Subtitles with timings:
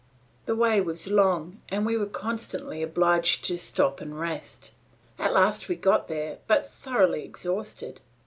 [0.47, 4.71] The way was long, and we were constantly obliged to stop and rest.
[5.19, 8.01] At last we got there, but thoroughly exhausted.